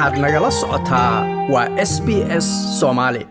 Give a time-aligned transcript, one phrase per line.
[0.00, 1.14] waxaad nagala socotaa
[1.52, 2.08] waa s b
[2.44, 2.46] s
[2.80, 3.22] soomaali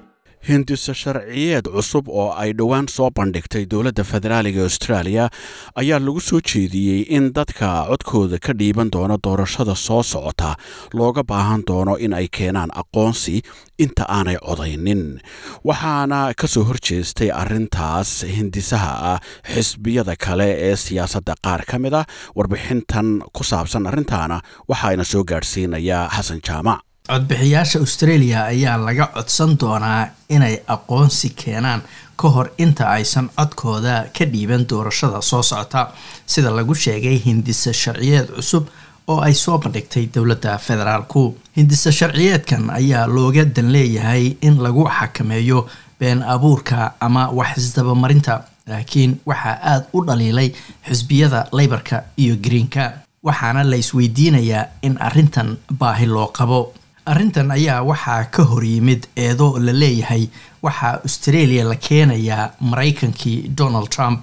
[0.48, 5.30] hindisa sharciyeed cusub oo ay dhowaan soo bandhigtay dowladda federaaliga australia
[5.76, 10.56] ayaa lagu soo jeediyey in dadka codkooda ka dhiiban doona doorashada soo socota.
[10.94, 13.42] Looga baahan doono in ay keenaan aqoonsi
[13.78, 15.20] inta aanay codaynin.
[15.68, 19.20] Waxaana ka soo horjeestay arrintaas hindisaha ah
[19.54, 22.04] xisbiyada kale ee siyaasadda qaar ka mid a
[22.36, 24.38] warbixintan ku saabsan arrintaana
[24.72, 31.82] waxaayna soo gaadhsiinayaa xasan jaamac codbixiyaasha australia ayaa laga codsan doonaa inay aqoonsi keenaan
[32.22, 35.82] ka hor inta aysan codkooda ka dhiiban doorashada soo socota
[36.26, 38.66] sida lagu sheegay hindisa sharciyeed cusub
[39.08, 41.38] oo ay soo bandhigtay dowladda federaalku.
[41.58, 45.68] Hindisa sharciyeedkan ayaa looga dan leeyahay in lagu xakameeyo
[46.00, 50.50] been abuurka ama wax isdabamarinta laakiin waxaa aada u dhaliilay
[50.90, 52.92] xisbiyada leybarka iyo greenka
[53.24, 56.74] waxaana la isweydiinayaa in arrintan baahi loo qabo
[57.12, 60.24] arrintan ayaa waxaa ka hor yimid eedo la leeyahay
[60.66, 64.20] waxaa australia la keenayaa maraykankii donald trump.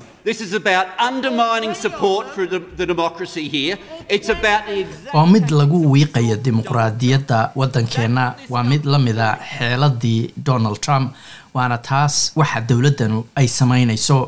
[5.14, 11.14] Waa mid lagu wiiqayo dimuqraadiyadda waddankeenna waa mid la mida xeeladii donald trump
[11.55, 14.19] waana taas waxa dowladdanu ay samaynayso.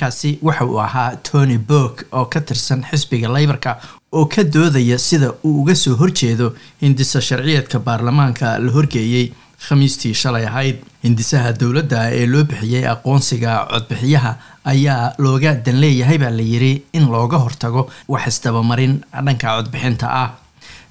[0.00, 3.76] Kaasi waxa uu ahaa tony borg oo ka tirsan xisbiga leybarka
[4.12, 9.32] oo ka doodaya sida uu uga soo horjeedo hindisa sharciyeedka baarlamaanka la horgeeyey
[9.68, 10.76] khamiistii shalay ahayd.
[11.04, 14.32] Hindisaha dowladda ee loo bixiyey aqoonsiga codbixiyaha
[14.72, 18.94] ayaa looga dan leeyahay baa la yiri in looga hortago wax isdabamarin
[19.26, 20.28] dhanka codbixinta ah.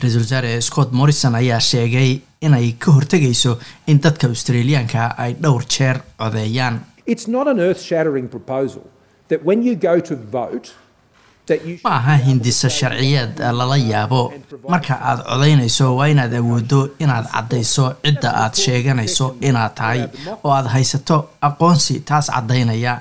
[0.01, 3.57] Ra'iisul wasaare scott morrison ayaa sheegay inay ka hortegayso
[3.87, 6.79] in dadka australiyaanka ay dhowr jeer codeeyaan
[11.83, 14.33] ma aha hindisa sharciyeed lala yaabo.
[14.69, 20.01] Marka aad codaynayso waa inaad awooddo inaad caddayso cidda aad sheeganayso inaad tahay
[20.43, 22.95] oo aad haysato aqoonsi taas caddaynaya.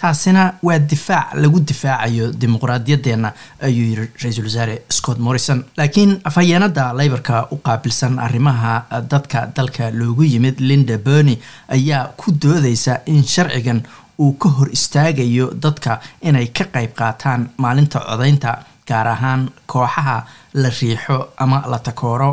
[0.00, 3.32] Taasina waa difaac lagu difaacayo dimuqraadiyaddeenna
[3.66, 5.64] ayuu yiri ra'iisul wasaare scott morrison.
[5.76, 11.34] Laakiin afhayeenada leybarka u qaabilsan arrimaha dadka dalka loogu yimid linda berny
[11.68, 13.82] ayaa ku doodaysa in sharcigan
[14.24, 15.92] uu ka hor istaagayo dadka
[16.28, 18.52] inay ka qayb qaataan maalinta codaynta
[18.88, 19.42] gaar ahaan
[19.72, 20.16] kooxaha
[20.62, 22.30] la riixo ama la takooro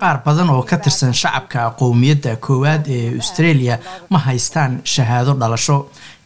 [0.00, 3.78] qaar badan oo ka tirsan shacabka qowmiyadda koowaad ee australia
[4.10, 5.76] ma haystaan shahaado dhalasho.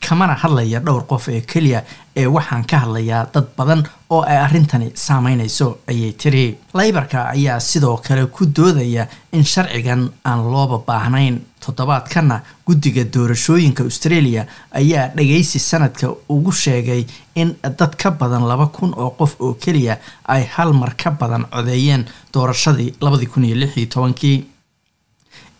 [0.09, 1.81] Kamana hadlaya dhowr qof ee keliya
[2.17, 6.59] ee waxaan ka hadlayaa dad badan oo ay arrintani saameynayso ayay tiri.
[6.75, 14.47] Leybarka ayaa sidoo kale ku doodaya in sharcigan aan looba baahnayn toddobaadkanna guddiga doorashooyinka australia
[14.81, 17.05] ayaa dhagaysi sanadka ugu sheegay
[17.35, 19.99] in dad ka badan laba kun oo qof oo keliya
[20.35, 22.05] ay hal mar ka badan codeeyeen
[22.35, 24.39] doorashadii labadii kun iyo lix iyo tobankii.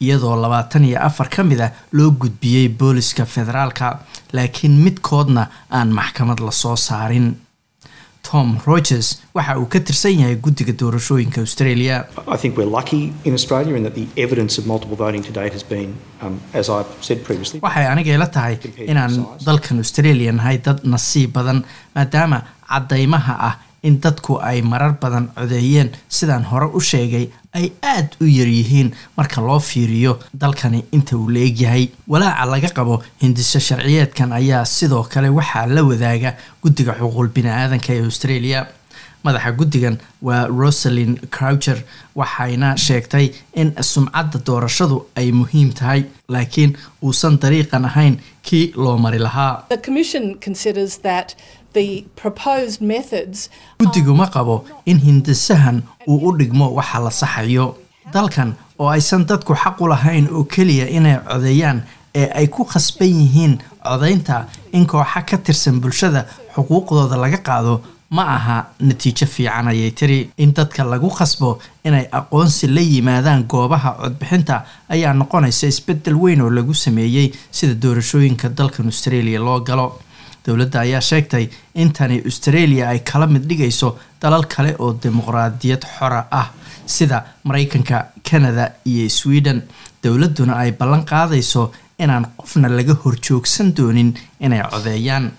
[0.01, 3.99] Iyadoo labaatan iyo afar ka mid a loo gudbiyey booliska federaalka
[4.33, 7.29] laakiin midkoodna aan maxkamad la soo saarin
[8.31, 9.09] tom rogers.
[9.37, 11.97] Waxa uu ka tirsan yahay guddiga doorashooyinka australia.
[16.55, 19.15] Waxay anigayla tahay inaan
[19.47, 21.65] dalkan australia nahay dad nasiib badan
[21.97, 22.39] maadaama
[22.71, 23.55] caddaymaha ah
[23.89, 25.91] in dadku ay marar badan codeeyeen.
[26.09, 27.27] Sidaan hore u sheegay
[27.59, 33.03] ay aada u yaryihiin marka loo fiiriyo dalkani inta uu la egyahay walaaca laga qabo
[33.23, 38.67] hindiso sharciyeedkan ayaa sidoo kale waxaa la wadaaga guddiga xuquuq bini-aadanka ee australia
[39.25, 41.79] madaxa guddigan waa rosalin croucher
[42.21, 43.27] waxayna sheegtay
[43.61, 46.01] in sumcadda doorashadu ay muhiim tahay
[46.35, 48.15] laakiin uusan dariiqan ahayn
[48.47, 49.65] kii loo mari lahaa.
[53.81, 57.75] Guddigu ma qabo in hindisahan uu u dhigmo waxa la saxayo.
[58.13, 61.83] Dalkan oo aysan dadku xaq u lahayn oo keliya inay codeeyaan
[62.15, 67.81] ee ay ku khasban yihiin codaynta in kooxa ka tirsan bulshada xuquuqdooda laga qaado
[68.17, 70.19] ma aha natiijo fiican ayay tiri.
[70.39, 74.57] In dadka lagu khasbo inay aqoonsi la yimaadaan goobaha codbixinta
[74.95, 79.87] ayaa noqonaysa isbeddel weyn oo lagu sameeyey sida doorashooyinka dalkan australia loo galo.
[80.47, 83.89] Dowladda ayaa sheegtay in tani australia ay kala mid dhigayso
[84.23, 86.49] dalal kale oo dimuqraadiyad xora ah
[86.87, 89.63] sida maraykanka canada iyo sweden.
[90.03, 95.33] Dowladduna ay ballan qaadayso inaan qofna laga horjoogsan doonin inay codeeyaan.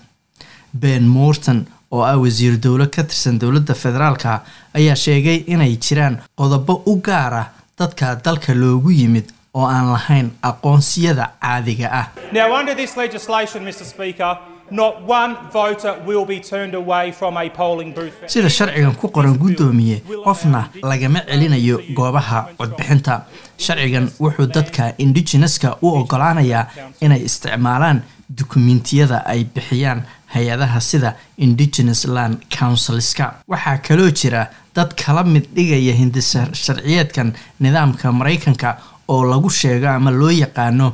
[0.80, 1.66] Ben morton
[1.96, 4.40] oo ah wasiir dowlo ka tirsan dowladda federaalka
[4.78, 7.46] ayaa sheegay inay jiraan qodobo u gaar ah
[7.78, 9.26] dadka dalka loogu yimid
[9.58, 12.06] oo aan lahayn aqoonsiyada caadiga ah.
[18.26, 23.14] Sida sharcigan ku qoran guddoomiye qofna lagama celinayo goobaha codbixinta.
[23.58, 26.66] Sharcigan wuxuu dadka indigeneska u ogolaanayaa
[27.00, 28.02] inay isticmaalaan
[28.38, 30.02] dukumentiyada ay bixiyaan
[30.34, 34.42] hay'adaha sida indigenous land councilska waxaa kaloo jira
[34.76, 38.76] dad kala mid dhigaya hindisa sharciyeedkan nidaamka maraykanka
[39.08, 40.88] oo lagu sheego ama loo yaqaano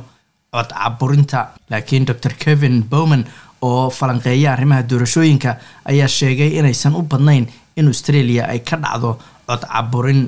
[0.53, 1.39] cod caburinta
[1.69, 3.23] laakiin dor kevin bowman
[3.61, 5.51] oo falanqeeya arrimaha doorashooyinka
[5.91, 7.45] ayaa sheegay inaysan u badnayn
[7.75, 9.11] in australia ay ka dhacdo
[9.47, 10.21] cod caburin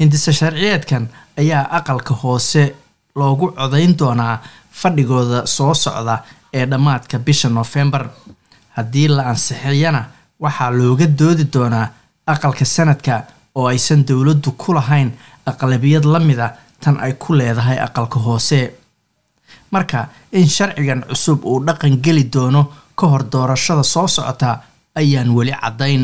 [0.00, 1.08] hindisa sharciyeedkan
[1.38, 2.74] ayaa aqalka hoose
[3.16, 4.34] loogu codayn doonaa
[4.80, 6.16] fadhigooda soo socda
[6.58, 8.04] ee dhammaadka bisha noofembar
[8.76, 10.02] haddii la ansixiyana
[10.44, 11.86] waxaa looga doodi doonaa
[12.32, 13.14] aqalka sanadka
[13.58, 15.10] oo aysan dowladdu ku lahayn
[15.50, 16.48] aqlabiyad la mid a
[16.82, 18.60] tan ay ku leedahay aqalka hoose.
[19.72, 19.98] Marka
[20.32, 22.62] in sharcigan cusub uu dhaqan geli doono
[22.98, 24.50] ka hor doorashada soo socota
[25.00, 26.02] ayaan weli caddayn.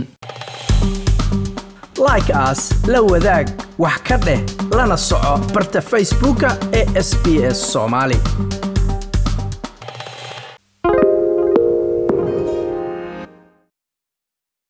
[2.09, 2.61] Like aas
[2.93, 3.47] la wadaag
[3.79, 4.41] wax ka dheh
[4.77, 6.49] lana soco barta facebooka
[6.79, 8.17] ee sbs soomaali